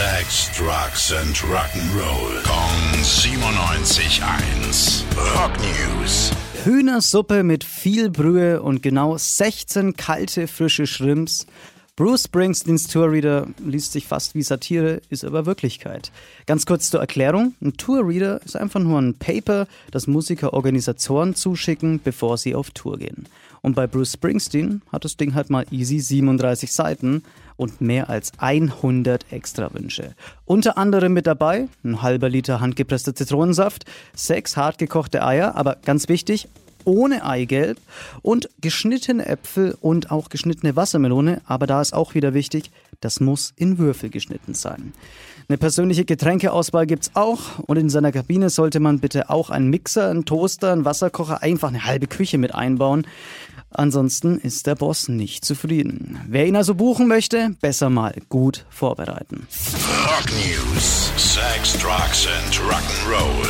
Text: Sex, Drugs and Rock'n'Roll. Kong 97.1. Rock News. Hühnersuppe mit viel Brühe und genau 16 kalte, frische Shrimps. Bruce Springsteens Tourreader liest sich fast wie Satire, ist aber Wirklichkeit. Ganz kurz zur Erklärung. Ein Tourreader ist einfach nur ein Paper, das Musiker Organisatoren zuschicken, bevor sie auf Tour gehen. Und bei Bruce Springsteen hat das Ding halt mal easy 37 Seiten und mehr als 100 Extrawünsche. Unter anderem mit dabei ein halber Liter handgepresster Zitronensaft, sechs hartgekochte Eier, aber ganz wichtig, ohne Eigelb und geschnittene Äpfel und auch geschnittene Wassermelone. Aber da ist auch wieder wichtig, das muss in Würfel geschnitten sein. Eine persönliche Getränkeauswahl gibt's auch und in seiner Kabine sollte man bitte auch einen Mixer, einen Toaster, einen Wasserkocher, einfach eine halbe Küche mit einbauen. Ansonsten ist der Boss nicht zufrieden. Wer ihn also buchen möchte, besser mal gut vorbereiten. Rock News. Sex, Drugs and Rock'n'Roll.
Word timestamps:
Sex, 0.00 0.48
Drugs 0.56 1.12
and 1.12 1.36
Rock'n'Roll. 1.42 2.42
Kong 2.44 3.02
97.1. 3.02 5.04
Rock 5.36 5.52
News. 5.60 6.30
Hühnersuppe 6.64 7.42
mit 7.42 7.64
viel 7.64 8.08
Brühe 8.08 8.62
und 8.62 8.82
genau 8.82 9.18
16 9.18 9.98
kalte, 9.98 10.48
frische 10.48 10.86
Shrimps. 10.86 11.46
Bruce 11.96 12.24
Springsteens 12.24 12.88
Tourreader 12.88 13.48
liest 13.58 13.92
sich 13.92 14.06
fast 14.06 14.34
wie 14.34 14.42
Satire, 14.42 15.02
ist 15.10 15.22
aber 15.22 15.44
Wirklichkeit. 15.44 16.12
Ganz 16.46 16.64
kurz 16.64 16.88
zur 16.88 17.00
Erklärung. 17.00 17.54
Ein 17.60 17.76
Tourreader 17.76 18.40
ist 18.42 18.56
einfach 18.56 18.80
nur 18.80 18.98
ein 18.98 19.18
Paper, 19.18 19.66
das 19.90 20.06
Musiker 20.06 20.54
Organisatoren 20.54 21.34
zuschicken, 21.34 22.00
bevor 22.02 22.38
sie 22.38 22.54
auf 22.54 22.70
Tour 22.70 22.96
gehen. 22.96 23.28
Und 23.62 23.74
bei 23.74 23.86
Bruce 23.86 24.12
Springsteen 24.14 24.82
hat 24.90 25.04
das 25.04 25.16
Ding 25.16 25.34
halt 25.34 25.50
mal 25.50 25.66
easy 25.70 26.00
37 26.00 26.72
Seiten 26.72 27.22
und 27.56 27.80
mehr 27.80 28.08
als 28.08 28.32
100 28.38 29.32
Extrawünsche. 29.32 30.14
Unter 30.46 30.78
anderem 30.78 31.12
mit 31.12 31.26
dabei 31.26 31.68
ein 31.84 32.00
halber 32.02 32.28
Liter 32.28 32.60
handgepresster 32.60 33.14
Zitronensaft, 33.14 33.84
sechs 34.14 34.56
hartgekochte 34.56 35.24
Eier, 35.24 35.56
aber 35.56 35.76
ganz 35.84 36.08
wichtig, 36.08 36.48
ohne 36.84 37.24
Eigelb 37.24 37.78
und 38.22 38.48
geschnittene 38.60 39.26
Äpfel 39.26 39.76
und 39.80 40.10
auch 40.10 40.28
geschnittene 40.28 40.76
Wassermelone. 40.76 41.40
Aber 41.46 41.66
da 41.66 41.80
ist 41.80 41.92
auch 41.92 42.14
wieder 42.14 42.34
wichtig, 42.34 42.70
das 43.00 43.20
muss 43.20 43.52
in 43.56 43.78
Würfel 43.78 44.10
geschnitten 44.10 44.54
sein. 44.54 44.92
Eine 45.48 45.58
persönliche 45.58 46.04
Getränkeauswahl 46.04 46.86
gibt's 46.86 47.10
auch 47.14 47.58
und 47.66 47.76
in 47.76 47.90
seiner 47.90 48.12
Kabine 48.12 48.50
sollte 48.50 48.78
man 48.78 49.00
bitte 49.00 49.30
auch 49.30 49.50
einen 49.50 49.68
Mixer, 49.68 50.08
einen 50.08 50.24
Toaster, 50.24 50.72
einen 50.72 50.84
Wasserkocher, 50.84 51.42
einfach 51.42 51.68
eine 51.68 51.84
halbe 51.84 52.06
Küche 52.06 52.38
mit 52.38 52.54
einbauen. 52.54 53.04
Ansonsten 53.72 54.38
ist 54.38 54.66
der 54.66 54.74
Boss 54.74 55.08
nicht 55.08 55.44
zufrieden. 55.44 56.20
Wer 56.28 56.46
ihn 56.46 56.56
also 56.56 56.74
buchen 56.74 57.08
möchte, 57.08 57.50
besser 57.60 57.90
mal 57.90 58.14
gut 58.28 58.64
vorbereiten. 58.68 59.46
Rock 60.04 60.30
News. 60.30 61.12
Sex, 61.16 61.78
Drugs 61.78 62.26
and 62.26 62.54
Rock'n'Roll. 62.68 63.49